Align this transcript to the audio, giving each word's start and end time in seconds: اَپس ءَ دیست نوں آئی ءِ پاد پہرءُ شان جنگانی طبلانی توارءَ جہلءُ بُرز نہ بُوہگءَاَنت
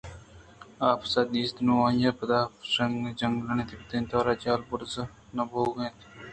اَپس 0.91 1.13
ءَ 1.19 1.31
دیست 1.35 1.57
نوں 1.65 1.79
آئی 1.87 2.07
ءِ 2.09 2.17
پاد 2.17 2.29
پہرءُ 2.49 2.69
شان 2.71 2.91
جنگانی 3.19 3.63
طبلانی 3.69 4.07
توارءَ 4.09 4.39
جہلءُ 4.41 4.67
بُرز 4.69 4.93
نہ 5.35 5.43
بُوہگءَاَنت 5.49 5.99